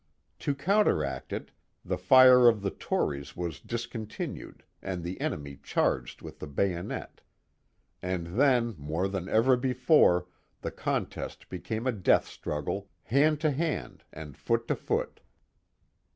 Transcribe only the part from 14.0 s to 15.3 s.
and foot to foot.